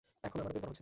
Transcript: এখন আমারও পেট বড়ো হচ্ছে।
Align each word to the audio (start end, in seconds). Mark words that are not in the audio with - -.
এখন 0.27 0.37
আমারও 0.41 0.53
পেট 0.53 0.61
বড়ো 0.63 0.71
হচ্ছে। 0.71 0.79